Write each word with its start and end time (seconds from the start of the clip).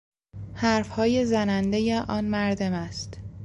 حرفهای 0.53 1.25
زنندهی 1.25 1.93
آن 1.93 2.25
مرد 2.25 2.63
مست 2.63 3.17